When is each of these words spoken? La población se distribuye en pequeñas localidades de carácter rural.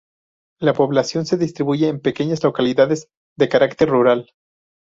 La 0.59 0.73
población 0.73 1.27
se 1.27 1.37
distribuye 1.37 1.87
en 1.87 1.99
pequeñas 2.01 2.43
localidades 2.43 3.07
de 3.37 3.49
carácter 3.49 3.87
rural. 3.89 4.31